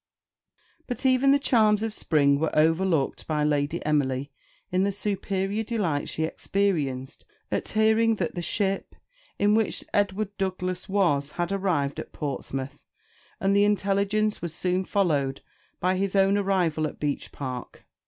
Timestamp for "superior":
4.91-5.61